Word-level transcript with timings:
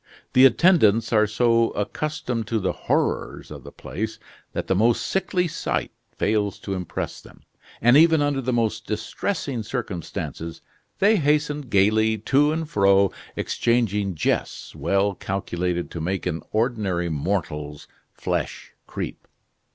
The 0.33 0.45
attendants 0.47 1.13
are 1.13 1.27
so 1.27 1.69
accustomed 1.73 2.47
to 2.47 2.57
the 2.57 2.71
horrors 2.71 3.51
of 3.51 3.63
the 3.63 3.71
place 3.71 4.17
that 4.51 4.65
the 4.65 4.73
most 4.73 5.05
sickly 5.05 5.47
sight 5.47 5.91
fails 6.17 6.57
to 6.61 6.73
impress 6.73 7.21
them; 7.21 7.43
and 7.83 7.95
even 7.95 8.19
under 8.19 8.41
the 8.41 8.51
most 8.51 8.87
distressing 8.87 9.61
circumstances, 9.61 10.63
they 10.97 11.17
hasten 11.17 11.61
gaily 11.69 12.17
to 12.17 12.51
and 12.51 12.67
fro, 12.67 13.11
exchanging 13.35 14.15
jests 14.15 14.73
well 14.75 15.13
calculated 15.13 15.91
to 15.91 16.01
make 16.01 16.25
an 16.25 16.41
ordinary 16.51 17.09
mortal's 17.09 17.87
flesh 18.11 18.73
creep. 18.87 19.27